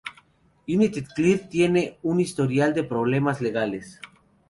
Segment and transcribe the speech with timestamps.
[0.67, 4.01] United Nuclear tiene un historial de problemas legales.